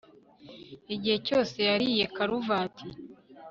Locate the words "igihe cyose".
0.95-1.57